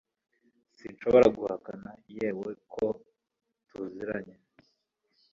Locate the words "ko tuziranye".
2.73-4.35